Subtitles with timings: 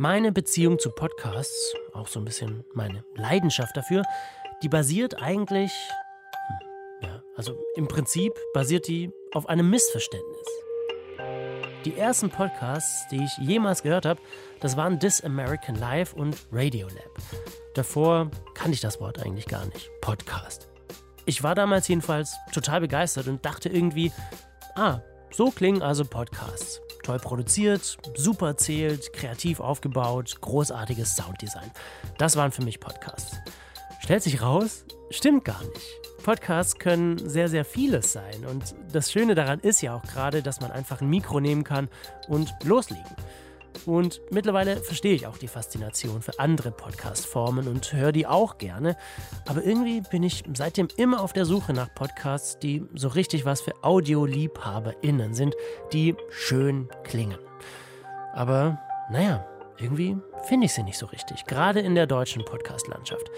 [0.00, 4.04] Meine Beziehung zu Podcasts, auch so ein bisschen meine Leidenschaft dafür,
[4.62, 5.72] die basiert eigentlich,
[7.00, 10.46] hm, ja, also im Prinzip basiert die auf einem Missverständnis.
[11.84, 14.20] Die ersten Podcasts, die ich jemals gehört habe,
[14.60, 17.18] das waren This American Life und Radiolab.
[17.74, 19.90] Davor kannte ich das Wort eigentlich gar nicht.
[20.00, 20.68] Podcast.
[21.26, 24.12] Ich war damals jedenfalls total begeistert und dachte irgendwie,
[24.76, 25.00] ah,
[25.32, 26.80] so klingen also Podcasts.
[27.08, 31.70] Toll produziert, super erzählt, kreativ aufgebaut, großartiges Sounddesign.
[32.18, 33.38] Das waren für mich Podcasts.
[34.00, 36.22] Stellt sich raus, stimmt gar nicht.
[36.22, 38.44] Podcasts können sehr, sehr vieles sein.
[38.44, 41.88] Und das Schöne daran ist ja auch gerade, dass man einfach ein Mikro nehmen kann
[42.28, 43.16] und loslegen.
[43.86, 48.96] Und mittlerweile verstehe ich auch die Faszination für andere Podcast-Formen und höre die auch gerne.
[49.46, 53.60] Aber irgendwie bin ich seitdem immer auf der Suche nach Podcasts, die so richtig was
[53.60, 55.54] für AudioliebhaberInnen sind,
[55.92, 57.38] die schön klingen.
[58.34, 58.78] Aber
[59.10, 59.46] naja,
[59.78, 60.16] irgendwie
[60.48, 63.30] finde ich sie nicht so richtig, gerade in der deutschen Podcast-Landschaft.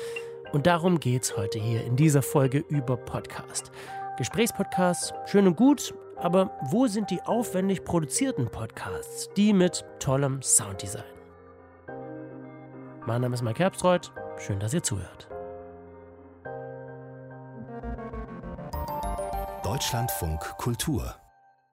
[0.52, 3.70] Und darum geht es heute hier in dieser Folge über Podcast.
[4.18, 11.04] Gesprächspodcasts, schön und gut, aber wo sind die aufwendig produzierten Podcasts, die mit tollem Sounddesign?
[13.06, 15.28] Mein Name ist Mike Herbstreuth, schön, dass ihr zuhört.
[19.64, 21.14] Deutschlandfunk Kultur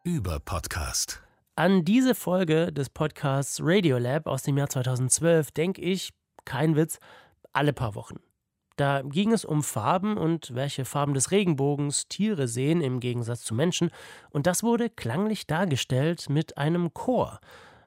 [0.03, 1.21] über Podcast.
[1.55, 6.13] An diese Folge des Podcasts Radiolab aus dem Jahr 2012 denke ich,
[6.45, 6.99] kein Witz,
[7.51, 8.19] alle paar Wochen.
[8.77, 13.53] Da ging es um Farben und welche Farben des Regenbogens Tiere sehen im Gegensatz zu
[13.55, 13.89] Menschen.
[14.29, 17.39] Und das wurde klanglich dargestellt mit einem Chor.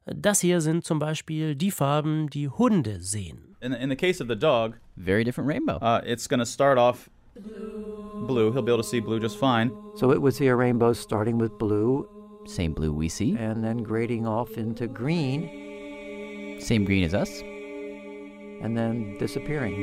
[0.04, 3.56] Das hier sind zum Beispiel die Farben, die Hunde sehen.
[3.60, 5.76] In, in the case of the dog, very different rainbow.
[5.80, 7.08] uh, it's going to start off
[8.26, 8.50] blue.
[8.52, 9.70] He'll be able to see blue just fine.
[9.96, 12.08] So it would see a rainbow starting with blue
[12.46, 13.36] Same blue we see.
[13.38, 17.42] and then grading off into green Same green as us.
[18.60, 19.76] And then disappearing.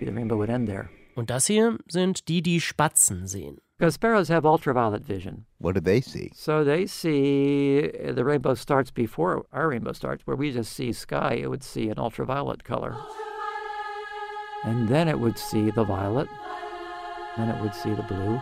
[0.00, 0.90] The rainbow would end there.
[1.14, 3.58] Und das hier sind die, die Spatzen sehen.
[3.78, 5.44] Because sparrows have ultraviolet vision.
[5.58, 6.30] What do they see?
[6.34, 10.92] So they see uh, the rainbow starts before our rainbow starts, where we just see
[10.92, 12.96] sky, it would see an ultraviolet color.
[14.64, 16.28] And then it would see the violet,
[17.36, 18.40] then it would see the blue,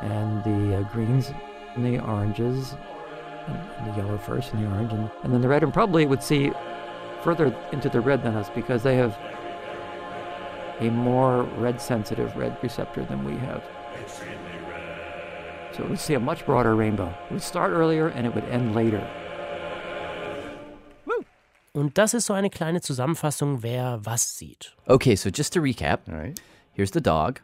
[0.00, 1.30] and the uh, greens
[1.76, 2.74] and the oranges,
[3.46, 6.08] and the yellow first and the orange, and, and then the red, and probably it
[6.08, 6.50] would see
[7.22, 9.18] further into the red than us because they have
[10.80, 13.62] a more red sensitive red receptor than we have.
[15.72, 17.14] So it would see a much broader rainbow.
[17.30, 19.06] It would start earlier and it would end later.
[21.74, 24.74] Und das ist so eine kleine Zusammenfassung, wer was sieht.
[24.88, 26.38] Okay, so just to recap All right.
[26.74, 27.40] here's the dog.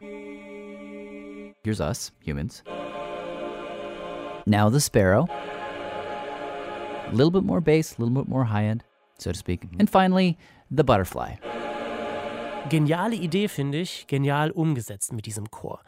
[1.63, 2.61] Here's us, humans.
[4.45, 5.27] Now the sparrow.
[7.07, 8.83] A little bit more bass, a little bit more high end,
[9.21, 9.61] so to speak.
[9.79, 10.37] And finally,
[10.69, 11.35] the butterfly.
[12.69, 15.81] Geniale Idee, finde ich, genial umgesetzt mit diesem Chor.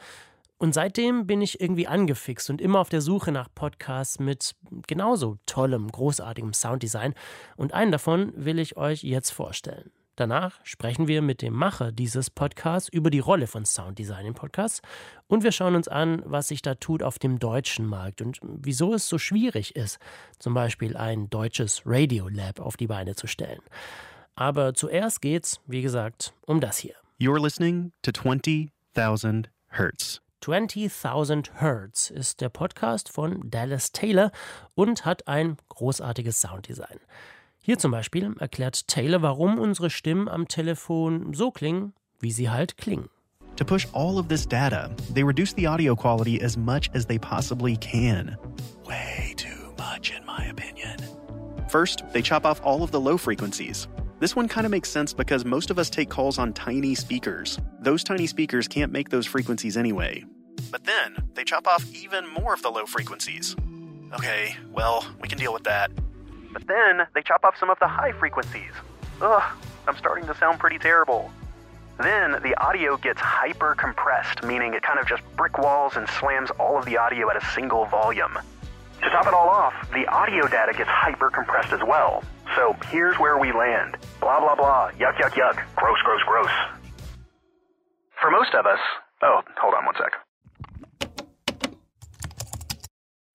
[0.57, 4.55] Und seitdem bin ich irgendwie angefixt und immer auf der Suche nach Podcasts mit
[4.87, 7.15] genauso tollem, großartigem Sounddesign.
[7.57, 9.91] Und einen davon will ich euch jetzt vorstellen.
[10.21, 14.83] Danach sprechen wir mit dem Macher dieses Podcasts über die Rolle von Sounddesign im Podcast
[15.27, 18.93] und wir schauen uns an, was sich da tut auf dem deutschen Markt und wieso
[18.93, 19.97] es so schwierig ist,
[20.37, 23.61] zum Beispiel ein deutsches Radiolab auf die Beine zu stellen.
[24.35, 26.93] Aber zuerst geht's, wie gesagt, um das hier.
[27.19, 30.21] You're listening to 20,000 Hertz.
[30.43, 34.31] 20.000 Hertz ist der Podcast von Dallas Taylor
[34.75, 36.99] und hat ein großartiges Sounddesign.
[37.63, 42.75] Hier zum Beispiel erklärt Taylor, warum unsere Stimmen am Telefon so klingen, wie sie halt
[42.75, 43.09] klingen.
[43.57, 47.19] To push all of this data, they reduce the audio quality as much as they
[47.19, 48.35] possibly can.
[48.87, 50.97] Way too much, in my opinion.
[51.69, 53.87] First, they chop off all of the low frequencies.
[54.19, 57.59] This one kind of makes sense because most of us take calls on tiny speakers.
[57.79, 60.25] Those tiny speakers can't make those frequencies anyway.
[60.71, 63.55] But then, they chop off even more of the low frequencies.
[64.15, 65.91] Okay, well, we can deal with that.
[66.53, 68.71] But then, they chop off some of the high frequencies.
[69.21, 69.43] Ugh,
[69.87, 71.31] I'm starting to sound pretty terrible.
[71.99, 76.49] Then the audio gets hyper compressed, meaning it kind of just brick walls and slams
[76.51, 78.37] all of the audio at a single volume.
[79.03, 82.23] To top it all off, the audio data gets hyper compressed as well.
[82.55, 83.97] So here's where we land.
[84.19, 86.51] Blah blah blah, yuck yuck yuck, gross gross gross.
[88.19, 88.79] For most of us,
[89.23, 90.13] oh, hold on one sec.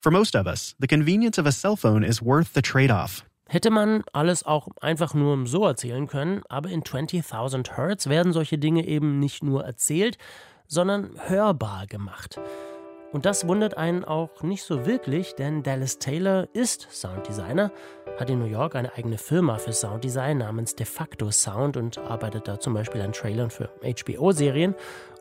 [0.07, 3.25] For most of us, the convenience of a cell phone is worth the trade off.
[3.49, 8.57] Hätte man alles auch einfach nur so erzählen können, aber in 20.000 Hertz werden solche
[8.57, 10.17] Dinge eben nicht nur erzählt,
[10.69, 12.39] sondern hörbar gemacht.
[13.11, 17.73] Und das wundert einen auch nicht so wirklich, denn Dallas Taylor ist Sounddesigner,
[18.17, 22.47] hat in New York eine eigene Firma für Sounddesign namens De facto Sound und arbeitet
[22.47, 24.77] da zum Beispiel an Trailern für HBO-Serien.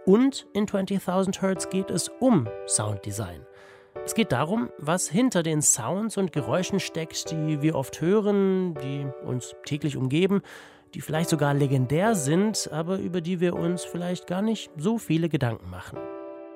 [0.06, 3.48] Und in 20.000 Hertz geht es um Sounddesign.
[4.04, 9.08] Es geht darum, was hinter den Sounds und Geräuschen steckt, die wir oft hören, die
[9.26, 10.42] uns täglich umgeben,
[10.94, 15.30] die vielleicht sogar legendär sind, aber über die wir uns vielleicht gar nicht so viele
[15.30, 16.00] Gedanken machen.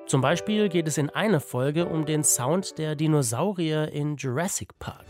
[0.06, 5.06] Zum Beispiel geht es in einer Folge um den Sound der Dinosaurier in Jurassic Park.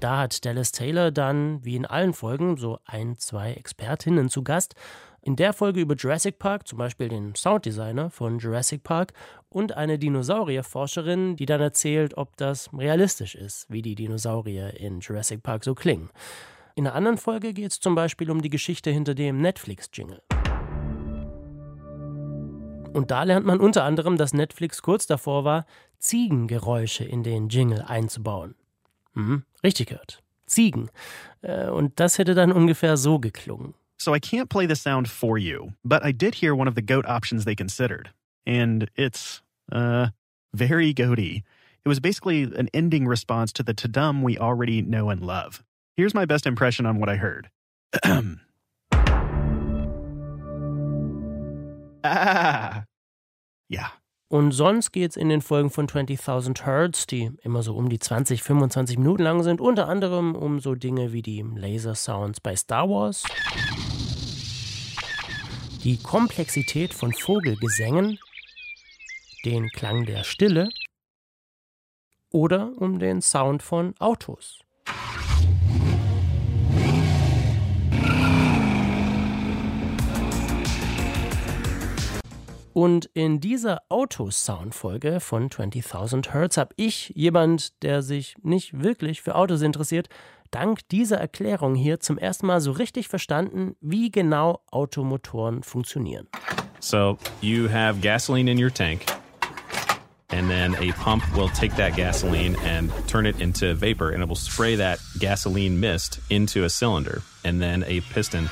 [0.00, 4.74] Da hat Dallas Taylor dann, wie in allen Folgen, so ein, zwei Expertinnen zu Gast.
[5.20, 9.12] In der Folge über Jurassic Park, zum Beispiel den Sounddesigner von Jurassic Park
[9.48, 15.42] und eine Dinosaurierforscherin, die dann erzählt, ob das realistisch ist, wie die Dinosaurier in Jurassic
[15.42, 16.10] Park so klingen.
[16.76, 20.22] In einer anderen Folge geht es zum Beispiel um die Geschichte hinter dem Netflix-Jingle.
[22.92, 25.66] Und da lernt man unter anderem, dass Netflix kurz davor war,
[25.98, 28.54] Ziegengeräusche in den Jingle einzubauen.
[29.14, 30.22] Mhm, richtig gehört.
[30.46, 30.90] Ziegen.
[31.42, 33.74] Äh, und das hätte dann ungefähr so geklungen.
[33.98, 36.82] So I can't play the sound for you, but I did hear one of the
[36.82, 38.10] goat options they considered.
[38.46, 39.42] And it's,
[39.72, 40.08] uh,
[40.54, 41.42] very goaty.
[41.84, 45.64] It was basically an ending response to the Tadum we already know and love.
[45.96, 47.50] Here's my best impression on what I heard.
[52.04, 52.84] ah.
[53.68, 53.86] Ja.
[54.30, 58.42] Und sonst geht's in den Folgen von 20.000 Hertz, die immer so um die 20,
[58.42, 63.24] 25 Minuten lang sind, unter anderem um so Dinge wie die Laser-Sounds bei Star Wars,
[65.84, 68.18] die Komplexität von Vogelgesängen,
[69.44, 70.68] den Klang der Stille
[72.30, 74.58] oder um den Sound von Autos.
[82.72, 89.34] Und in dieser Autosound-Folge von 20.000 Hertz habe ich, jemand, der sich nicht wirklich für
[89.34, 90.08] Autos interessiert,
[90.50, 96.28] dank dieser Erklärung hier zum ersten Mal so richtig verstanden, wie genau Automotoren funktionieren.
[96.80, 99.06] So, you have gasoline in your tank.
[100.30, 104.28] And then a pump will take that gasoline and turn it into vapor, and it
[104.28, 107.22] will spray that gasoline mist into a cylinder.
[107.44, 108.48] And then a piston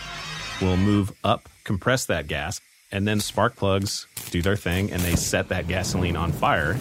[0.60, 2.60] will move up, compress that gas,
[2.92, 6.76] and then spark plugs do their thing and they set that gasoline on fire.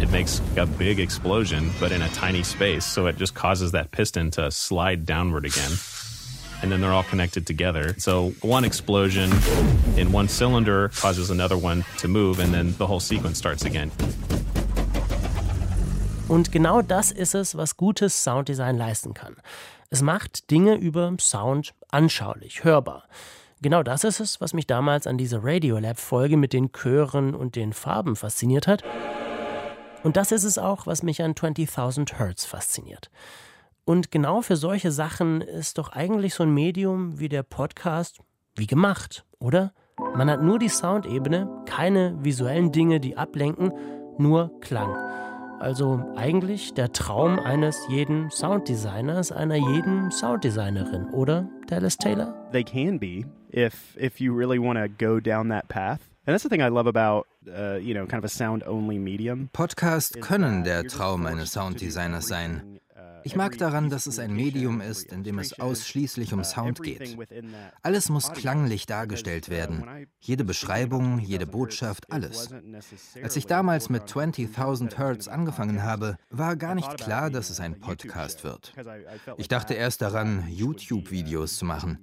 [0.00, 2.84] It makes a big explosion, but in a tiny space.
[2.84, 5.72] So it just causes that piston to slide downward again.
[6.60, 7.94] And then they're all connected together.
[7.98, 9.30] So one explosion
[9.96, 13.92] in one cylinder causes another one to move, and then the whole sequence starts again.
[16.28, 19.36] Und genau das ist es, was gutes Sounddesign leisten kann.
[19.88, 23.04] Es macht Dinge über Sound anschaulich, hörbar.
[23.60, 27.72] Genau das ist es, was mich damals an dieser Radiolab-Folge mit den Chören und den
[27.72, 28.84] Farben fasziniert hat.
[30.04, 33.10] Und das ist es auch, was mich an 20.000 Hertz fasziniert.
[33.84, 38.18] Und genau für solche Sachen ist doch eigentlich so ein Medium wie der Podcast
[38.54, 39.72] wie gemacht, oder?
[40.14, 43.72] Man hat nur die Soundebene, keine visuellen Dinge, die ablenken,
[44.18, 44.94] nur Klang.
[45.60, 52.32] Also eigentlich der Traum eines jeden Sounddesigners, einer jeden Sounddesignerin, oder, Dallas Taylor?
[52.52, 56.00] They can be if if you really want to go down that path.
[56.26, 59.48] And that's the thing I love about, uh, you know, kind of a sound-only medium.
[59.52, 62.78] Podcast können der Traum eines Sounddesigners sein.
[63.28, 67.14] Ich mag daran, dass es ein Medium ist, in dem es ausschließlich um Sound geht.
[67.82, 69.84] Alles muss klanglich dargestellt werden.
[70.18, 72.48] Jede Beschreibung, jede Botschaft, alles.
[73.22, 77.78] Als ich damals mit 20.000 Hertz angefangen habe, war gar nicht klar, dass es ein
[77.78, 78.72] Podcast wird.
[79.36, 81.98] Ich dachte erst daran, YouTube-Videos zu machen.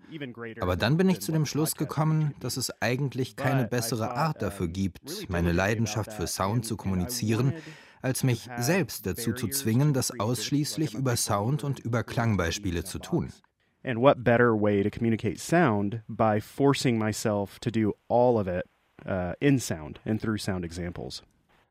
[0.62, 4.68] Aber dann bin ich zu dem Schluss gekommen, dass es eigentlich keine bessere Art dafür
[4.68, 7.52] gibt, meine Leidenschaft für Sound zu kommunizieren,
[8.06, 13.34] als mich selbst dazu zu zwingen, das ausschließlich über Sound und über Klangbeispiele zu tun.
[13.84, 18.66] And what better way to communicate sound by forcing myself to do all of it
[19.08, 21.24] uh, in sound and through sound examples.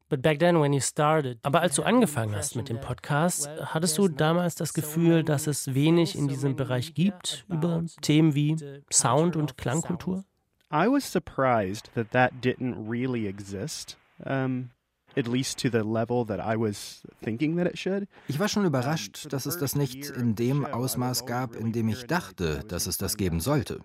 [0.09, 3.97] But back then when you started, aber als du angefangen hast mit dem Podcast, hattest
[3.97, 8.57] du damals das Gefühl, dass es wenig in diesem Bereich gibt über Themen wie
[8.93, 10.25] Sound und Klangkultur?
[10.73, 13.97] I was surprised that that didn't really exist.
[14.25, 14.71] Um,
[15.17, 18.09] at least to the level that I was thinking that it should.
[18.29, 22.07] Ich war schon überrascht, dass es das nicht in dem Ausmaß gab, in dem ich
[22.07, 23.81] dachte, dass es das geben sollte.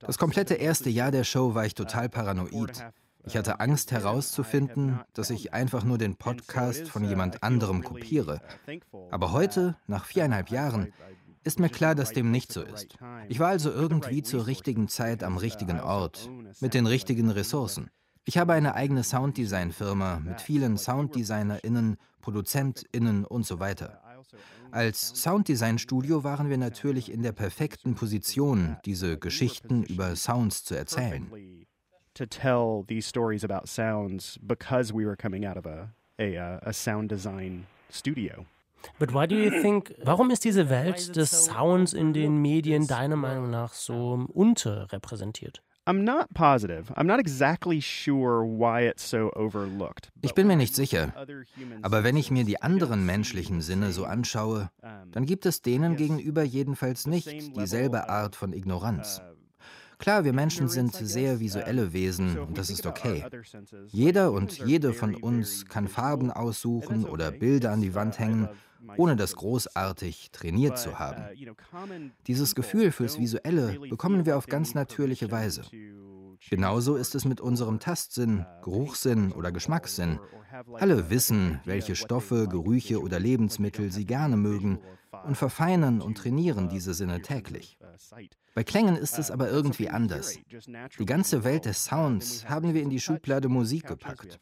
[0.00, 2.84] Das komplette erste Jahr der Show war ich total paranoid.
[3.24, 8.40] Ich hatte Angst herauszufinden, dass ich einfach nur den Podcast von jemand anderem kopiere.
[9.10, 10.92] Aber heute, nach viereinhalb Jahren,
[11.44, 12.96] Ist mir klar, dass dem nicht so ist.
[13.28, 16.30] Ich war also irgendwie zur richtigen Zeit am richtigen Ort,
[16.60, 17.90] mit den richtigen Ressourcen.
[18.24, 24.00] Ich habe eine eigene Sounddesign-Firma mit vielen SounddesignerInnen, ProduzentInnen und so weiter.
[24.70, 31.30] Als Sounddesign-Studio waren wir natürlich in der perfekten Position, diese Geschichten über Sounds zu erzählen.
[32.14, 35.88] To tell these stories about sounds because we were coming out of a,
[36.18, 38.44] a, a sound design studio.
[38.98, 43.16] But why do you think, warum ist diese Welt des Sounds in den Medien deiner
[43.16, 45.62] Meinung nach so unterrepräsentiert?
[45.84, 46.92] I'm not positive.
[46.96, 50.12] I'm not exactly sure why it's so overlooked.
[50.22, 51.12] Ich bin mir nicht sicher.
[51.82, 54.70] Aber wenn ich mir die anderen menschlichen Sinne so anschaue,
[55.10, 59.22] dann gibt es denen gegenüber jedenfalls nicht dieselbe Art von Ignoranz.
[59.98, 63.24] Klar, wir Menschen sind sehr visuelle Wesen und das ist okay.
[63.88, 68.48] Jeder und jede von uns kann Farben aussuchen oder Bilder an die Wand hängen
[68.96, 71.24] ohne das großartig trainiert zu haben.
[72.26, 75.62] Dieses Gefühl fürs Visuelle bekommen wir auf ganz natürliche Weise.
[76.50, 80.18] Genauso ist es mit unserem Tastsinn, Geruchssinn oder Geschmackssinn.
[80.74, 84.80] Alle wissen, welche Stoffe, Gerüche oder Lebensmittel sie gerne mögen
[85.24, 87.78] und verfeinern und trainieren diese Sinne täglich.
[88.54, 90.38] Bei Klängen ist es aber irgendwie anders.
[90.98, 94.38] Die ganze Welt des Sounds haben wir in die Schublade Musik gepackt.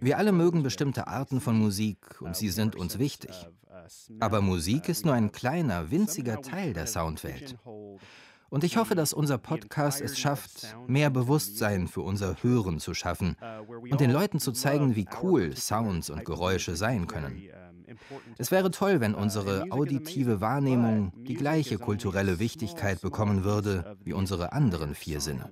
[0.00, 3.46] Wir alle mögen bestimmte Arten von Musik und sie sind uns wichtig.
[4.20, 7.56] Aber Musik ist nur ein kleiner, winziger Teil der Soundwelt.
[8.52, 13.36] Und ich hoffe, dass unser Podcast es schafft, mehr Bewusstsein für unser Hören zu schaffen
[13.90, 17.42] und den Leuten zu zeigen, wie cool Sounds und Geräusche sein können.
[18.38, 24.52] Es wäre toll, wenn unsere auditive Wahrnehmung die gleiche kulturelle Wichtigkeit bekommen würde wie unsere
[24.52, 25.50] anderen vier Sinne.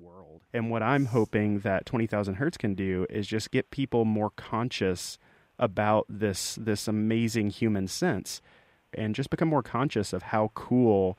[0.52, 5.18] And what I'm hoping that 20,000 Hertz can do is just get people more conscious
[5.58, 8.40] about this this amazing human sense
[8.92, 11.16] and just become more conscious of how cool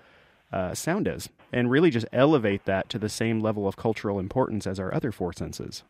[0.51, 4.67] uh, sound is and really just elevate that to the same level of cultural importance
[4.67, 5.83] as our other four senses.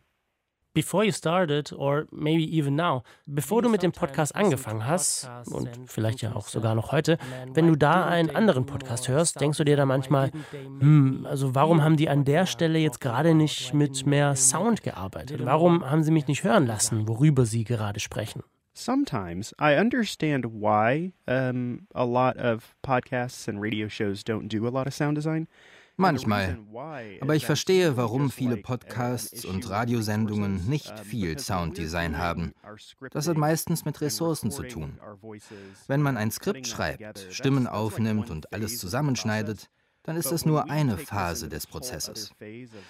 [0.74, 5.68] Before you started, or maybe even now, bevor du mit dem Podcast angefangen hast, und
[5.86, 7.18] vielleicht ja auch sogar noch heute,
[7.52, 11.84] wenn du da einen anderen Podcast hörst, denkst du dir da manchmal, hm, also warum
[11.84, 15.44] haben die an der Stelle jetzt gerade nicht mit mehr Sound gearbeitet?
[15.44, 18.42] Warum haben sie mich nicht hören lassen, worüber sie gerade sprechen?
[18.74, 24.70] Sometimes I understand why um, a lot of podcasts and radio shows don't do a
[24.70, 25.46] lot of sound design.
[26.02, 26.58] Manchmal.
[27.20, 32.52] Aber ich verstehe, warum viele Podcasts und Radiosendungen nicht viel Sounddesign haben.
[33.12, 34.98] Das hat meistens mit Ressourcen zu tun.
[35.86, 39.68] Wenn man ein Skript schreibt, Stimmen aufnimmt und alles zusammenschneidet,
[40.02, 42.32] dann ist es nur eine Phase des Prozesses.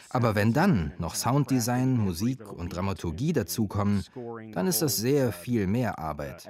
[0.08, 4.04] Aber wenn dann noch Sounddesign, Musik und Dramaturgie dazukommen,
[4.52, 6.48] dann ist das sehr viel mehr Arbeit.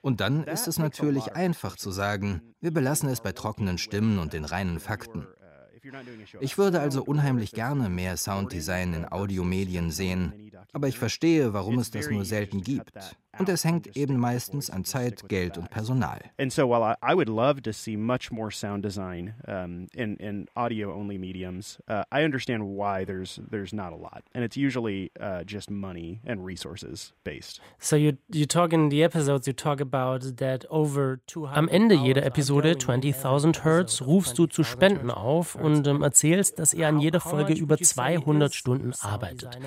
[0.00, 4.32] Und dann ist es natürlich einfach zu sagen, wir belassen es bei trockenen Stimmen und
[4.32, 5.26] den reinen Fakten.
[6.40, 10.32] Ich würde also unheimlich gerne mehr Sounddesign in Audiomedien sehen,
[10.72, 12.92] aber ich verstehe, warum es das nur selten gibt.
[13.38, 16.20] Und es hängt eben meistens an Zeit, Geld und Personal.
[16.38, 20.48] And so while I, would love to see much more sound design um, in, in
[20.54, 25.44] audio-only mediums, uh, I understand why there's there's not a lot, and it's usually uh,
[25.44, 27.60] just money and resources based.
[27.78, 31.94] So you you talk in the episodes you talk about that over 200 Am Ende
[31.94, 37.00] jeder Episode 20.000 Hertz rufst du zu Spenden auf und ähm, erzählst, dass ihr an
[37.00, 39.58] jeder Folge über 200 Stunden arbeitet.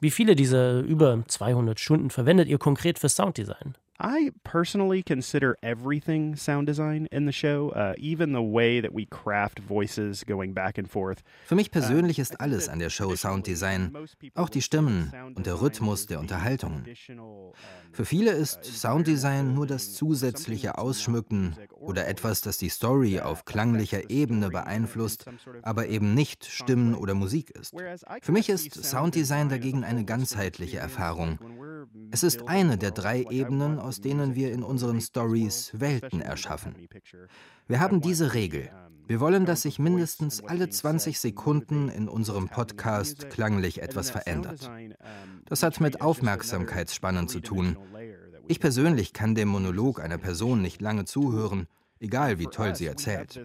[0.00, 3.76] Wie viele dieser über 200 Stunden verwendet ihr konkret for sound design.
[4.02, 9.06] I personally consider everything sound design in the show, uh, even the way that we
[9.06, 11.22] craft voices going back and forth.
[11.46, 13.96] Für mich persönlich ist alles an der Show Sounddesign,
[14.34, 16.84] auch die Stimmen und der Rhythmus der Unterhaltungen.
[17.92, 24.10] Für viele ist Sounddesign nur das zusätzliche Ausschmücken oder etwas, das die Story auf klanglicher
[24.10, 25.26] Ebene beeinflusst,
[25.62, 27.72] aber eben nicht Stimmen oder Musik ist.
[28.20, 31.38] Für mich ist Sounddesign dagegen eine ganzheitliche Erfahrung.
[32.10, 36.74] Es ist eine der drei Ebenen, aus denen wir in unseren Stories Welten erschaffen.
[37.66, 38.70] Wir haben diese Regel.
[39.08, 44.70] Wir wollen, dass sich mindestens alle 20 Sekunden in unserem Podcast klanglich etwas verändert.
[45.46, 47.76] Das hat mit Aufmerksamkeitsspannen zu tun.
[48.48, 51.66] Ich persönlich kann dem Monolog einer Person nicht lange zuhören,
[52.00, 53.40] egal wie toll sie erzählt.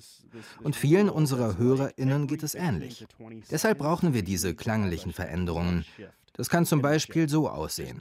[0.63, 3.05] Und vielen unserer Hörerinnen geht es ähnlich.
[3.51, 5.85] Deshalb brauchen wir diese klanglichen Veränderungen,
[6.37, 7.99] das kann zum Beispiel so aussehen.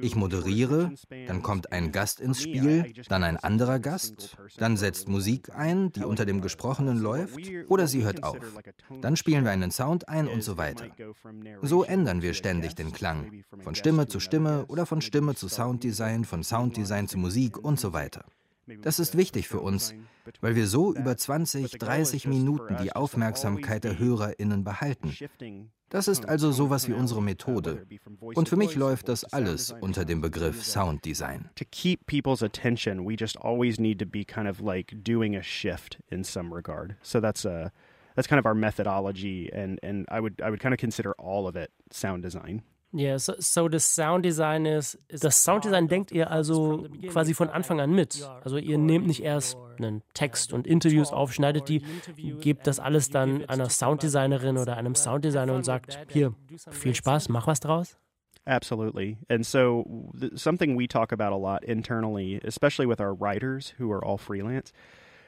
[0.00, 0.92] Ich moderiere,
[1.26, 6.04] dann kommt ein Gast ins Spiel, dann ein anderer Gast, dann setzt Musik ein, die
[6.04, 8.38] unter dem Gesprochenen läuft, oder sie hört auf.
[9.00, 10.86] Dann spielen wir einen Sound ein und so weiter.
[11.62, 16.24] So ändern wir ständig den Klang, von Stimme zu Stimme oder von Stimme zu Sounddesign,
[16.24, 18.24] von Sounddesign zu Musik und so weiter.
[18.82, 19.94] Das ist wichtig für uns,
[20.40, 25.12] weil wir so über 20, 30 Minuten die Aufmerksamkeit der HörerInnen behalten.
[25.88, 27.86] Das ist also sowas wie unsere Methode.
[28.20, 31.50] Und für mich läuft das alles unter dem Begriff Sounddesign.
[38.14, 41.46] That's kind of our methodology and and I would I would kind of consider all
[41.46, 42.62] of it sound design.
[42.94, 47.80] Ja, yeah, so, so das Sounddesign ist, das Sounddesign denkt ihr also quasi von Anfang
[47.80, 48.28] an mit.
[48.44, 51.82] Also ihr nehmt nicht erst einen Text und Interviews auf, schneidet die,
[52.40, 56.34] gebt das alles dann einer Sounddesignerin oder einem Sounddesigner und sagt, hier,
[56.70, 57.96] viel Spaß, mach was draus.
[58.44, 59.18] Absolutely.
[59.28, 59.84] And so,
[60.34, 64.72] something we talk about a lot internally, especially with our writers who are all freelance,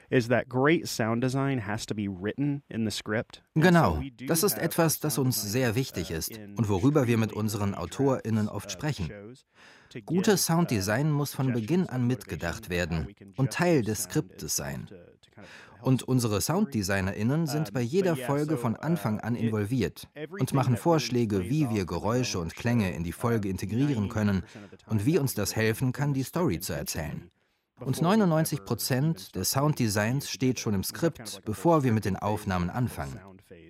[0.09, 3.43] is that great sound design has to be written in the script.
[3.55, 8.47] Genau, das ist etwas, das uns sehr wichtig ist und worüber wir mit unseren AutorInnen
[8.47, 9.11] oft sprechen.
[10.05, 13.07] Gutes Sounddesign muss von Beginn an mitgedacht werden
[13.37, 14.89] und Teil des Skriptes sein.
[15.81, 20.07] Und unsere SounddesignerInnen sind bei jeder Folge von Anfang an involviert
[20.39, 24.43] und machen Vorschläge, wie wir Geräusche und Klänge in die Folge integrieren können
[24.87, 27.29] und wie uns das helfen kann, die Story zu erzählen.
[27.79, 33.19] Und 99 Prozent des Sounddesigns steht schon im Skript, bevor wir mit den Aufnahmen anfangen.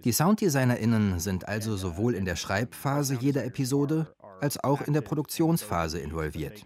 [0.03, 5.99] Die SounddesignerInnen sind also sowohl in der Schreibphase jeder Episode als auch in der Produktionsphase
[5.99, 6.63] involviert.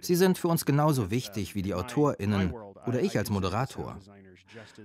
[0.00, 2.52] Sie sind für uns genauso wichtig wie die AutorInnen
[2.86, 3.98] oder ich als Moderator.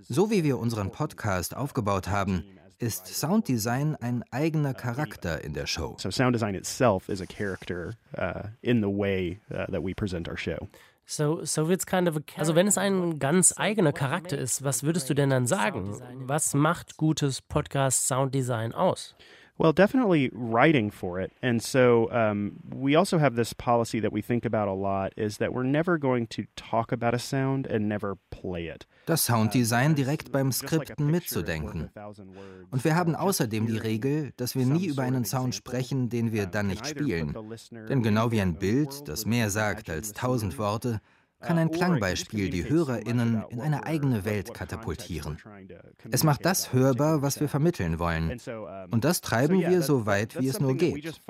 [0.04, 2.44] So wie wir unseren Podcast aufgebaut haben,
[2.80, 5.96] ist Sounddesign ein eigener Charakter in der Show.
[6.00, 10.38] So sound itself is a character uh, in the way uh, that we present our
[10.38, 10.68] show.
[11.05, 15.10] So, so wird's kind of also wenn es ein ganz eigener Charakter ist, was würdest
[15.10, 16.00] du denn dann sagen?
[16.27, 19.15] Was macht gutes Podcast Sounddesign aus?
[19.60, 21.31] Well, definitely writing for it.
[21.41, 25.38] And so um, we also have this policy that we think about a lot is
[25.38, 28.88] that we're never going to talk about a sound and never play it.
[29.05, 31.89] Das Sounddesign direkt beim Skripten mitzudenken.
[32.72, 36.48] Und wir haben außerdem die Regel, dass wir nie über einen Sound sprechen, den wir
[36.48, 37.36] dann nicht spielen.
[37.89, 41.00] Denn genau wie ein Bild, das mehr sagt als tausend Worte,
[41.44, 45.38] kann ein Klangbeispiel die HörerInnen in eine eigene Welt katapultieren.
[46.12, 48.40] Es macht das hörbar, was wir vermitteln wollen.
[48.92, 51.22] Und das treiben wir so weit, wie es nur geht.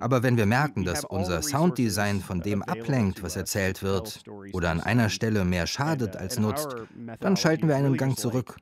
[0.00, 4.22] Aber wenn wir merken, dass unser Sounddesign von dem ablenkt, was erzählt wird,
[4.52, 6.74] oder an einer Stelle mehr schadet als nutzt,
[7.20, 8.56] dann schalten wir einen Gang zurück.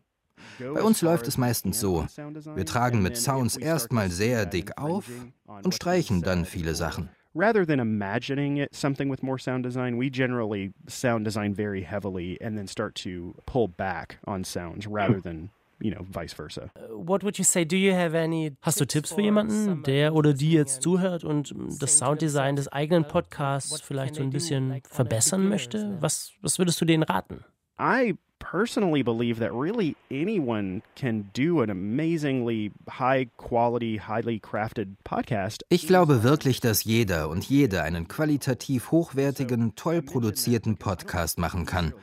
[0.59, 2.07] Bei uns läuft es meistens so.
[2.55, 5.07] Wir tragen mit Sounds erstmal sehr dick auf
[5.47, 10.09] und streichen dann viele Sachen rather than imagining it something with more sound design, we
[10.09, 15.51] generally sound design very heavily and then start to pull back on sounds rather than
[15.81, 16.71] you know, vice versa.
[16.77, 17.65] Uh, what would you say?
[17.65, 21.55] Do you have any Hast du Tipps für jemanden, der oder die jetzt zuhört und
[21.81, 25.97] das Sounddesign des eigenen Podcasts vielleicht so ein bisschen verbessern möchte?
[26.01, 27.45] Was, was würdest du denen raten?
[27.79, 35.65] I personally believe that really anyone can do an amazingly high quality, highly crafted podcast.
[35.71, 41.95] Ich glaube wirklich, dass jeder und jede einen qualitativ hochwertigen, toll produzierten Podcast machen kann,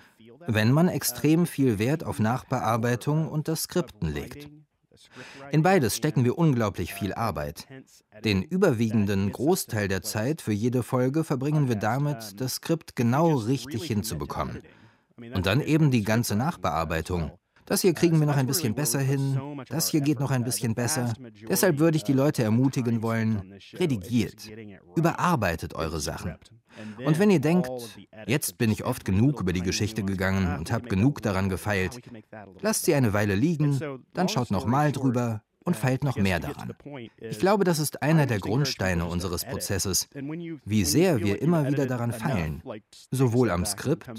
[0.47, 4.49] wenn man extrem viel Wert auf Nachbearbeitung und das Skripten legt.
[5.51, 7.67] In beides stecken wir unglaublich viel Arbeit.
[8.23, 13.83] Den überwiegenden Großteil der Zeit für jede Folge verbringen wir damit, das Skript genau richtig
[13.83, 14.61] hinzubekommen.
[15.33, 17.31] Und dann eben die ganze Nachbearbeitung.
[17.65, 20.75] Das hier kriegen wir noch ein bisschen besser hin, das hier geht noch ein bisschen
[20.75, 21.13] besser.
[21.47, 24.49] Deshalb würde ich die Leute ermutigen wollen, redigiert,
[24.95, 26.35] überarbeitet eure Sachen.
[27.05, 27.69] Und wenn ihr denkt,
[28.27, 32.01] jetzt bin ich oft genug über die Geschichte gegangen und habe genug daran gefeilt,
[32.59, 33.79] lasst sie eine Weile liegen,
[34.13, 36.73] dann schaut nochmal drüber, und feilt noch mehr daran.
[37.17, 40.07] Ich glaube, das ist einer der Grundsteine unseres Prozesses,
[40.65, 42.63] wie sehr wir immer wieder daran feilen,
[43.11, 44.09] sowohl am Skript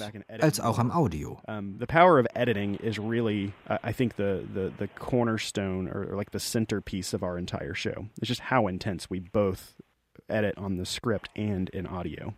[0.41, 1.41] als auch am Audio.
[1.79, 6.41] The power of editing is really, I think, the, the, the cornerstone or like the
[6.41, 8.07] centerpiece of our entire show.
[8.19, 9.81] It's just how intense we both
[10.29, 12.35] edit on the script and in audio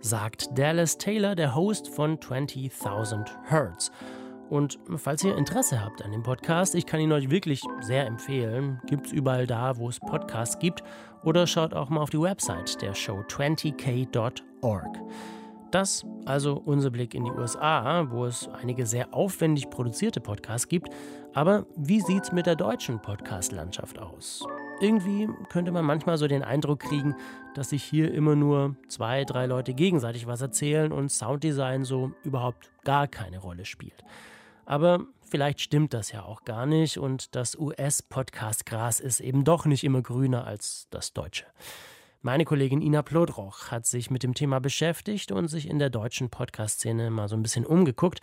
[0.00, 3.90] sagt Dallas Taylor, der Host von 20.000 Hertz.
[4.50, 8.80] Und falls ihr Interesse habt an dem Podcast, ich kann ihn euch wirklich sehr empfehlen.
[8.86, 10.82] Gibt es überall da, wo es Podcasts gibt.
[11.22, 14.98] Oder schaut auch mal auf die Website der Show 20k.org.
[15.70, 20.88] Das also unser Blick in die USA, wo es einige sehr aufwendig produzierte Podcasts gibt.
[21.34, 24.46] Aber wie sieht es mit der deutschen Podcast-Landschaft aus?
[24.80, 27.16] Irgendwie könnte man manchmal so den Eindruck kriegen,
[27.54, 32.70] dass sich hier immer nur zwei, drei Leute gegenseitig was erzählen und Sounddesign so überhaupt
[32.84, 34.04] gar keine Rolle spielt.
[34.68, 39.82] Aber vielleicht stimmt das ja auch gar nicht und das US-Podcast-Gras ist eben doch nicht
[39.82, 41.46] immer grüner als das deutsche.
[42.20, 46.28] Meine Kollegin Ina Plodroch hat sich mit dem Thema beschäftigt und sich in der deutschen
[46.28, 48.20] Podcast-Szene mal so ein bisschen umgeguckt.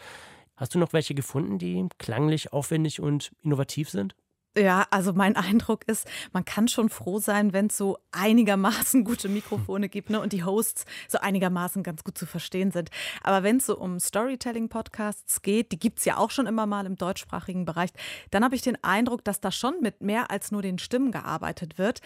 [0.55, 4.15] Hast du noch welche gefunden, die klanglich aufwendig und innovativ sind?
[4.57, 9.27] Ja, also mein Eindruck ist, man kann schon froh sein, wenn es so einigermaßen gute
[9.27, 12.89] Mikrofone gibt ne, und die Hosts so einigermaßen ganz gut zu verstehen sind.
[13.21, 16.85] Aber wenn es so um Storytelling-Podcasts geht, die gibt es ja auch schon immer mal
[16.85, 17.89] im deutschsprachigen Bereich,
[18.31, 21.77] dann habe ich den Eindruck, dass da schon mit mehr als nur den Stimmen gearbeitet
[21.77, 21.99] wird.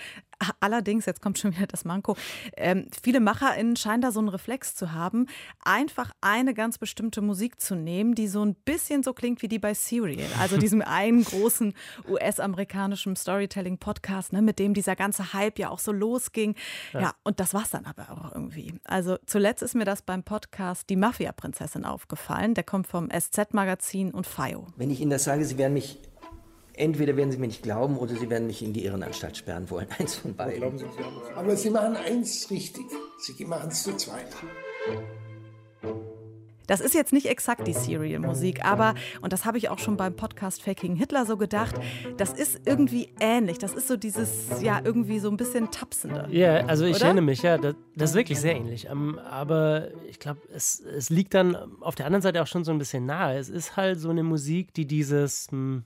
[0.62, 2.16] Allerdings, jetzt kommt schon wieder das Manko,
[2.56, 5.28] ähm, viele MacherInnen scheinen da so einen Reflex zu haben,
[5.64, 9.60] einfach eine ganz bestimmte Musik zu nehmen, die so ein bisschen so klingt wie die
[9.60, 11.74] bei Serial, also diesem einen großen
[12.40, 16.56] US-amerikanischen Storytelling-Podcast, ne, mit dem dieser ganze Hype ja auch so losging.
[16.94, 18.74] Ja, ja und das war es dann aber auch irgendwie.
[18.86, 22.54] Also zuletzt ist mir das beim Podcast Die Mafia-Prinzessin aufgefallen.
[22.54, 24.68] Der kommt vom SZ-Magazin und FIO.
[24.78, 26.00] Wenn ich Ihnen das sage, Sie werden mich
[26.74, 29.88] Entweder werden Sie mir nicht glauben oder Sie werden mich in die Irrenanstalt sperren wollen.
[30.00, 30.78] Eins von beiden.
[30.78, 30.86] Sie,
[31.36, 32.86] Aber Sie machen eins richtig.
[33.18, 34.34] Sie machen es zu zweit.
[36.70, 40.16] Das ist jetzt nicht exakt die Serial-Musik, aber, und das habe ich auch schon beim
[40.16, 41.76] Podcast Faking Hitler so gedacht,
[42.18, 43.58] das ist irgendwie ähnlich.
[43.58, 46.28] Das ist so dieses, ja, irgendwie so ein bisschen tapsende.
[46.30, 47.06] Ja, also ich oder?
[47.06, 48.86] erinnere mich, ja, das, das, ist wirklich sehr ähnlich.
[48.86, 52.72] Ähm, aber ich glaube, es, es liegt dann auf der anderen Seite auch schon so
[52.72, 53.40] ein bisschen nahe.
[53.40, 55.48] Es ist halt so eine Musik, die dieses.
[55.50, 55.86] Hm,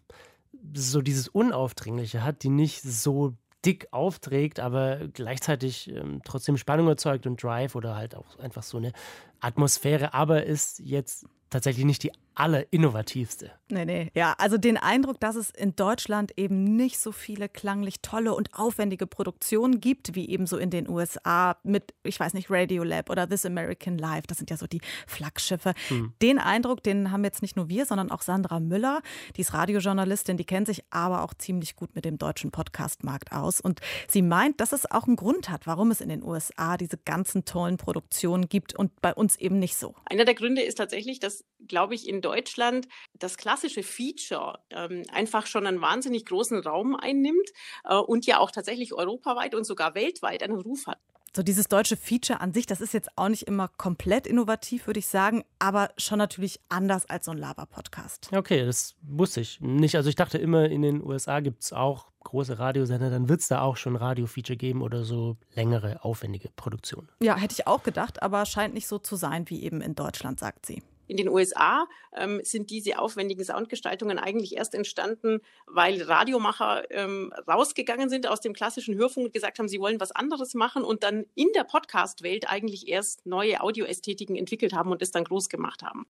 [0.76, 3.34] so dieses Unaufdringliche hat, die nicht so
[3.66, 8.78] dick aufträgt, aber gleichzeitig ähm, trotzdem Spannung erzeugt und Drive oder halt auch einfach so
[8.78, 8.92] eine
[9.40, 13.52] Atmosphäre, aber ist jetzt tatsächlich nicht die allerinnovativste.
[13.70, 14.12] Nee, nee.
[14.14, 18.54] Ja, also den Eindruck, dass es in Deutschland eben nicht so viele klanglich tolle und
[18.54, 23.28] aufwendige Produktionen gibt, wie eben so in den USA mit, ich weiß nicht, Radiolab oder
[23.28, 24.24] This American Life.
[24.28, 25.74] Das sind ja so die Flaggschiffe.
[25.88, 26.14] Hm.
[26.22, 29.02] Den Eindruck, den haben jetzt nicht nur wir, sondern auch Sandra Müller.
[29.36, 33.60] Die ist Radiojournalistin, die kennt sich aber auch ziemlich gut mit dem deutschen Podcastmarkt aus.
[33.60, 36.98] Und sie meint, dass es auch einen Grund hat, warum es in den USA diese
[36.98, 39.96] ganzen tollen Produktionen gibt und bei uns eben nicht so.
[40.06, 45.46] Einer der Gründe ist tatsächlich, dass, glaube ich, in Deutschland das klassische Feature ähm, einfach
[45.46, 47.50] schon einen wahnsinnig großen Raum einnimmt
[47.84, 51.00] äh, und ja auch tatsächlich europaweit und sogar weltweit einen Ruf hat.
[51.36, 55.00] So dieses deutsche Feature an sich, das ist jetzt auch nicht immer komplett innovativ, würde
[55.00, 58.30] ich sagen, aber schon natürlich anders als so ein Laber-Podcast.
[58.36, 59.96] Okay, das wusste ich nicht.
[59.96, 63.48] Also ich dachte immer, in den USA gibt es auch große Radiosender, dann wird es
[63.48, 67.10] da auch schon Radio-Feature geben oder so längere, aufwendige Produktionen.
[67.20, 70.40] Ja, hätte ich auch gedacht, aber scheint nicht so zu sein wie eben in Deutschland,
[70.40, 70.84] sagt sie.
[71.08, 78.10] In den USA ähm, sind diese aufwendigen Soundgestaltungen eigentlich erst entstanden, weil Radiomacher ähm, rausgegangen
[78.10, 81.26] sind aus dem klassischen Hörfunk und gesagt haben, sie wollen was anderes machen und dann
[81.36, 86.06] in der Podcast-Welt eigentlich erst neue Audioästhetiken entwickelt haben und es dann groß gemacht haben.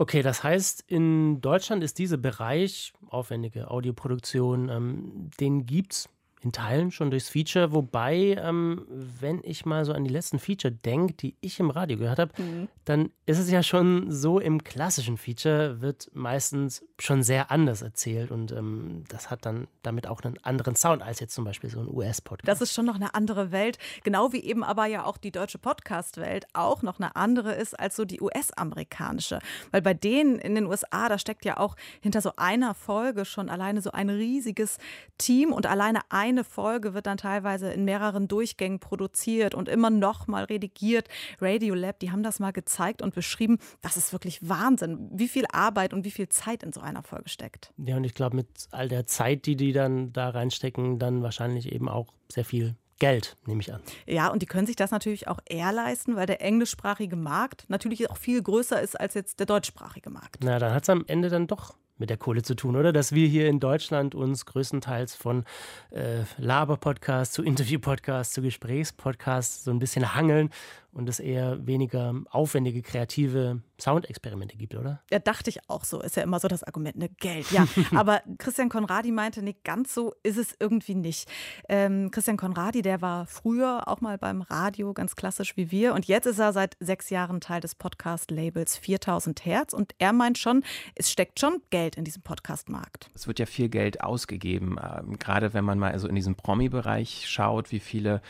[0.00, 6.08] Okay, das heißt, in Deutschland ist dieser Bereich, aufwendige Audioproduktion, ähm, den gibt es
[6.42, 10.72] in Teilen schon durchs Feature, wobei, ähm, wenn ich mal so an die letzten Feature
[10.72, 12.68] denke, die ich im Radio gehört habe, mhm.
[12.84, 18.30] dann ist es ja schon so, im klassischen Feature wird meistens schon sehr anders erzählt
[18.30, 21.80] und ähm, das hat dann damit auch einen anderen Sound als jetzt zum Beispiel so
[21.80, 22.48] ein US-Podcast.
[22.48, 25.58] Das ist schon noch eine andere Welt, genau wie eben aber ja auch die deutsche
[25.58, 29.40] Podcast-Welt auch noch eine andere ist als so die US-amerikanische.
[29.70, 33.48] Weil bei denen in den USA, da steckt ja auch hinter so einer Folge schon
[33.48, 34.78] alleine so ein riesiges
[35.18, 39.90] Team und alleine ein eine Folge wird dann teilweise in mehreren Durchgängen produziert und immer
[39.90, 41.08] noch mal redigiert.
[41.40, 43.58] Radiolab, die haben das mal gezeigt und beschrieben.
[43.80, 47.28] Das ist wirklich Wahnsinn, wie viel Arbeit und wie viel Zeit in so einer Folge
[47.28, 47.72] steckt.
[47.78, 51.72] Ja, und ich glaube, mit all der Zeit, die die dann da reinstecken, dann wahrscheinlich
[51.72, 53.80] eben auch sehr viel Geld, nehme ich an.
[54.06, 58.10] Ja, und die können sich das natürlich auch eher leisten, weil der englischsprachige Markt natürlich
[58.10, 60.38] auch viel größer ist als jetzt der deutschsprachige Markt.
[60.42, 62.92] Na, dann hat es am Ende dann doch mit der Kohle zu tun, oder?
[62.92, 65.44] Dass wir hier in Deutschland uns größtenteils von
[65.90, 70.50] äh, Laber-Podcast zu Interview-Podcast zu Gesprächspodcast so ein bisschen hangeln
[70.92, 75.02] und es eher weniger aufwendige, kreative Soundexperimente gibt, oder?
[75.10, 76.00] Ja, dachte ich auch so.
[76.00, 77.08] Ist ja immer so das Argument, ne?
[77.20, 77.50] Geld.
[77.52, 81.28] Ja, aber Christian Konradi meinte, nee, ganz so ist es irgendwie nicht.
[81.68, 85.94] Ähm, Christian Konradi, der war früher auch mal beim Radio, ganz klassisch wie wir.
[85.94, 89.72] Und jetzt ist er seit sechs Jahren Teil des Podcast-Labels 4000 Hertz.
[89.74, 93.10] Und er meint schon, es steckt schon Geld in diesem Podcast-Markt.
[93.14, 94.76] Es wird ja viel Geld ausgegeben.
[94.82, 98.22] Ähm, gerade wenn man mal so in diesem Promi-Bereich schaut, wie viele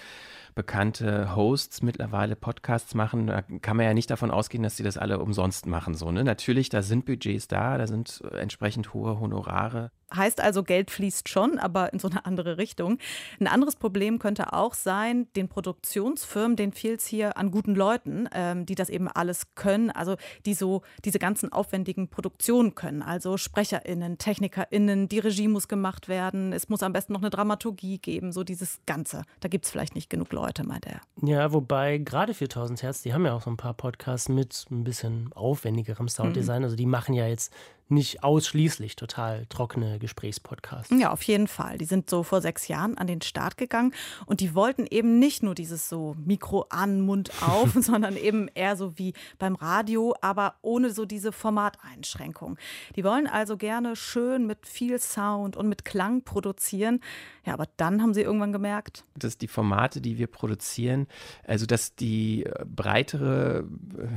[0.54, 2.47] bekannte Hosts mittlerweile Podcasts
[2.94, 5.94] machen, da kann man ja nicht davon ausgehen, dass sie das alle umsonst machen.
[5.94, 6.24] So, ne?
[6.24, 9.90] Natürlich, da sind Budgets da, da sind entsprechend hohe Honorare.
[10.14, 12.98] Heißt also, Geld fließt schon, aber in so eine andere Richtung.
[13.40, 18.28] Ein anderes Problem könnte auch sein, den Produktionsfirmen, denen fehlt es hier an guten Leuten,
[18.32, 20.16] ähm, die das eben alles können, also
[20.46, 23.02] die so diese ganzen aufwendigen Produktionen können.
[23.02, 27.98] Also SprecherInnen, TechnikerInnen, die Regie muss gemacht werden, es muss am besten noch eine Dramaturgie
[27.98, 29.22] geben, so dieses Ganze.
[29.40, 31.00] Da gibt es vielleicht nicht genug Leute, meint er.
[31.22, 34.84] Ja, wobei gerade 4000 Hertz, die haben ja auch so ein paar Podcasts mit ein
[34.84, 36.60] bisschen aufwendigerem Sounddesign.
[36.60, 36.64] Mhm.
[36.64, 37.52] Also die machen ja jetzt
[37.90, 40.92] nicht ausschließlich total trockene Gesprächspodcasts.
[40.98, 41.78] Ja, auf jeden Fall.
[41.78, 43.94] Die sind so vor sechs Jahren an den Start gegangen
[44.26, 48.76] und die wollten eben nicht nur dieses so Mikro an, Mund auf, sondern eben eher
[48.76, 52.58] so wie beim Radio, aber ohne so diese Formateinschränkung.
[52.96, 57.00] Die wollen also gerne schön mit viel Sound und mit Klang produzieren.
[57.44, 61.06] Ja, aber dann haben sie irgendwann gemerkt, dass die Formate, die wir produzieren,
[61.46, 63.64] also dass die äh, breitere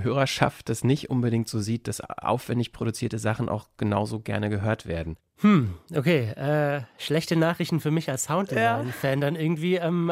[0.01, 5.17] Hörerschaft das nicht unbedingt so sieht, dass aufwendig produzierte Sachen auch genauso gerne gehört werden.
[5.41, 6.30] Hm, okay.
[6.30, 9.26] Äh, schlechte Nachrichten für mich als Sounddesign-Fan ja.
[9.26, 9.76] dann irgendwie.
[9.76, 10.12] Ähm,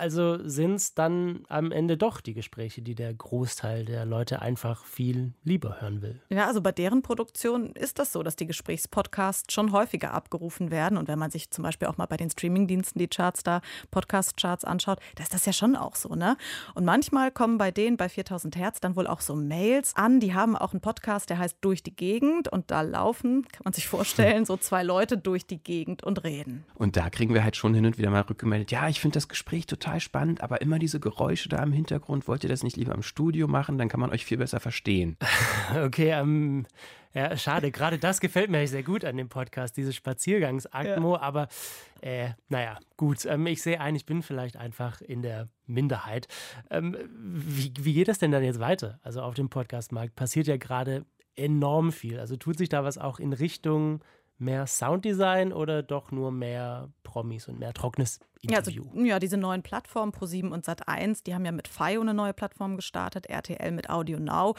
[0.00, 4.84] also sind es dann am Ende doch die Gespräche, die der Großteil der Leute einfach
[4.84, 6.20] viel lieber hören will.
[6.30, 10.96] Ja, also bei deren Produktion ist das so, dass die Gesprächspodcasts schon häufiger abgerufen werden.
[10.96, 13.60] Und wenn man sich zum Beispiel auch mal bei den Streamingdiensten die Charts da,
[13.90, 16.36] Podcast-Charts anschaut, da ist das ja schon auch so, ne?
[16.74, 20.20] Und manchmal kommen bei denen bei 4000 Hertz dann wohl auch so Mails an.
[20.20, 22.48] Die haben auch einen Podcast, der heißt Durch die Gegend.
[22.48, 26.64] Und da laufen, kann man sich vorstellen, so zwei Leute durch die Gegend und reden.
[26.74, 29.28] Und da kriegen wir halt schon hin und wieder mal rückgemeldet, ja, ich finde das
[29.28, 32.28] Gespräch total total spannend, aber immer diese Geräusche da im Hintergrund.
[32.28, 33.78] Wollt ihr das nicht lieber im Studio machen?
[33.78, 35.16] Dann kann man euch viel besser verstehen.
[35.84, 36.66] Okay, ähm,
[37.14, 37.70] ja, schade.
[37.70, 41.14] Gerade das gefällt mir sehr gut an dem Podcast, dieses Spaziergangs-Atmo.
[41.14, 41.20] Ja.
[41.20, 41.48] Aber
[42.00, 43.24] äh, naja, gut.
[43.24, 46.26] Ähm, ich sehe ein, ich bin vielleicht einfach in der Minderheit.
[46.70, 48.98] Ähm, wie, wie geht das denn dann jetzt weiter?
[49.02, 52.18] Also auf dem Podcastmarkt passiert ja gerade enorm viel.
[52.18, 54.00] Also tut sich da was auch in Richtung
[54.40, 58.84] mehr Sounddesign oder doch nur mehr Promis und mehr trockenes Interview?
[58.84, 62.14] Ja, also, ja diese neuen Plattformen Pro7 und Sat1, die haben ja mit FIO eine
[62.14, 64.54] neue Plattform gestartet, RTL mit Audio Now.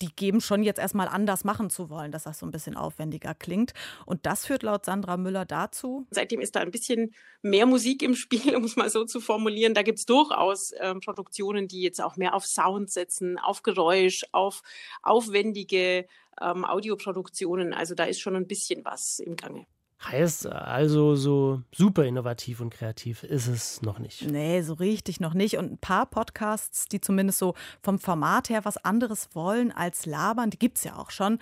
[0.00, 2.76] Die geben schon jetzt erstmal an, das machen zu wollen, dass das so ein bisschen
[2.76, 3.74] aufwendiger klingt.
[4.06, 6.06] Und das führt laut Sandra Müller dazu.
[6.10, 9.74] Seitdem ist da ein bisschen mehr Musik im Spiel, um es mal so zu formulieren.
[9.74, 14.24] Da gibt es durchaus äh, Produktionen, die jetzt auch mehr auf Sound setzen, auf Geräusch,
[14.32, 14.62] auf
[15.02, 16.06] aufwendige
[16.40, 17.72] ähm, Audioproduktionen.
[17.72, 19.66] Also da ist schon ein bisschen was im Gange.
[20.02, 24.22] Heißt also, so super innovativ und kreativ ist es noch nicht.
[24.22, 25.58] Nee, so richtig noch nicht.
[25.58, 30.48] Und ein paar Podcasts, die zumindest so vom Format her was anderes wollen als labern,
[30.48, 31.38] die gibt es ja auch schon.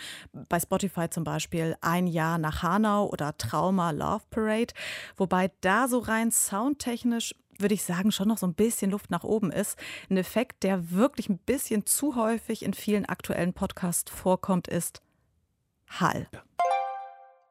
[0.48, 4.74] Bei Spotify zum Beispiel Ein Jahr nach Hanau oder Trauma Love Parade.
[5.16, 9.24] Wobei da so rein soundtechnisch würde ich sagen, schon noch so ein bisschen Luft nach
[9.24, 9.78] oben ist.
[10.08, 15.02] Ein Effekt, der wirklich ein bisschen zu häufig in vielen aktuellen Podcasts vorkommt, ist
[15.88, 16.28] Hall.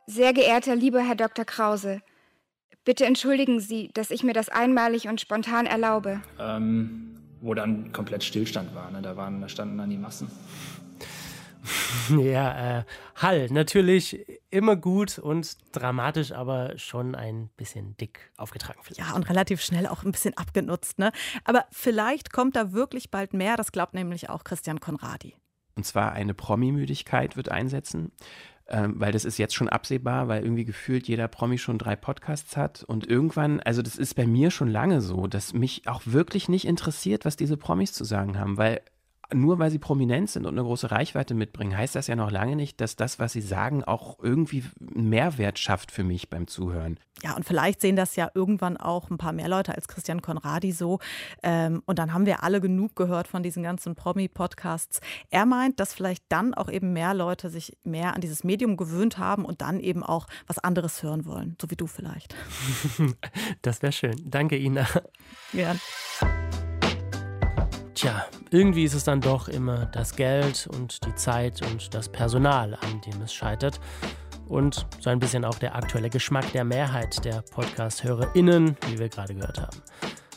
[0.05, 1.43] Sehr geehrter lieber Herr Dr.
[1.43, 2.01] Krause,
[2.85, 6.21] bitte entschuldigen Sie, dass ich mir das einmalig und spontan erlaube.
[6.39, 9.01] Ähm, wo dann komplett Stillstand war, ne?
[9.01, 10.31] da, waren, da standen dann die Massen.
[12.09, 12.83] Ja, äh,
[13.15, 18.79] Hall, natürlich immer gut und dramatisch, aber schon ein bisschen dick aufgetragen.
[18.83, 18.99] Vielleicht.
[18.99, 20.99] Ja, und relativ schnell auch ein bisschen abgenutzt.
[20.99, 21.11] Ne?
[21.43, 25.35] Aber vielleicht kommt da wirklich bald mehr, das glaubt nämlich auch Christian Konradi.
[25.75, 28.11] Und zwar eine Promi-Müdigkeit wird einsetzen.
[28.69, 32.57] Ähm, weil das ist jetzt schon absehbar, weil irgendwie gefühlt jeder Promi schon drei Podcasts
[32.57, 32.83] hat.
[32.83, 36.67] Und irgendwann, also das ist bei mir schon lange so, dass mich auch wirklich nicht
[36.67, 38.81] interessiert, was diese Promis zu sagen haben, weil
[39.33, 42.55] nur weil sie prominent sind und eine große Reichweite mitbringen, heißt das ja noch lange
[42.55, 44.63] nicht, dass das, was sie sagen, auch irgendwie
[44.95, 46.99] einen Mehrwert schafft für mich beim Zuhören.
[47.23, 50.71] Ja, und vielleicht sehen das ja irgendwann auch ein paar mehr Leute als Christian Konradi
[50.71, 50.99] so.
[51.41, 54.99] Ähm, und dann haben wir alle genug gehört von diesen ganzen Promi-Podcasts.
[55.31, 59.17] Er meint, dass vielleicht dann auch eben mehr Leute sich mehr an dieses Medium gewöhnt
[59.17, 62.35] haben und dann eben auch was anderes hören wollen, so wie du vielleicht.
[63.61, 64.15] Das wäre schön.
[64.25, 64.87] Danke, Ina.
[65.51, 65.79] Gern.
[67.97, 72.75] Tja, irgendwie ist es dann doch immer das Geld und die Zeit und das Personal,
[72.75, 73.79] an dem es scheitert.
[74.47, 79.33] Und so ein bisschen auch der aktuelle Geschmack der Mehrheit der Podcast-HörerInnen, wie wir gerade
[79.33, 79.81] gehört haben.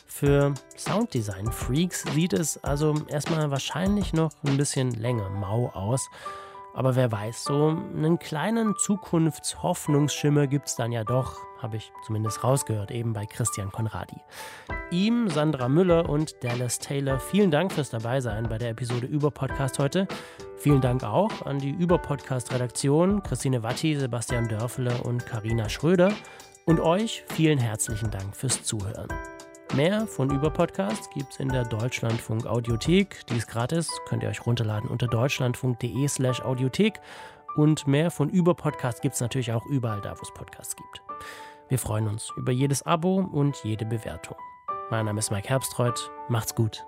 [0.07, 6.09] Für Sounddesign-Freaks sieht es also erstmal wahrscheinlich noch ein bisschen länger mau aus.
[6.73, 12.43] Aber wer weiß, so einen kleinen Zukunftshoffnungsschimmer gibt es dann ja doch, habe ich zumindest
[12.43, 14.17] rausgehört, eben bei Christian Konradi.
[14.91, 19.79] Ihm, Sandra Müller und Dallas Taylor, vielen Dank fürs Dabeisein bei der Episode über Podcast
[19.79, 20.07] heute.
[20.57, 26.13] Vielen Dank auch an die Über-Podcast-Redaktion, Christine Watti, Sebastian Dörfele und Karina Schröder.
[26.65, 29.07] Und euch vielen herzlichen Dank fürs Zuhören.
[29.75, 33.25] Mehr von Über Podcasts gibt es in der Deutschlandfunk Audiothek.
[33.27, 36.99] Die ist gratis, könnt ihr euch runterladen unter deutschlandfunk.de slash Audiothek.
[37.55, 41.10] und mehr von Über Podcast gibt es natürlich auch überall da, wo es Podcasts gibt.
[41.71, 44.35] Wir freuen uns über jedes Abo und jede Bewertung.
[44.89, 46.11] Mein Name ist Mike Herbstreuth.
[46.27, 46.85] Macht's gut.